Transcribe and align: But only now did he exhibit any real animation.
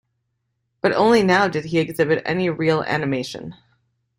But 0.81 0.93
only 0.93 1.21
now 1.21 1.47
did 1.47 1.65
he 1.65 1.77
exhibit 1.77 2.23
any 2.25 2.49
real 2.49 2.81
animation. 2.81 3.53